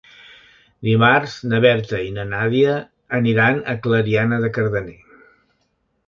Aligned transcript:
Dimarts 0.85 1.33
na 1.49 1.59
Berta 1.65 1.99
i 2.05 2.07
na 2.15 2.25
Nàdia 2.31 2.73
aniran 3.17 3.59
a 3.73 3.75
Clariana 3.83 4.41
de 4.47 4.51
Cardener. 4.57 4.97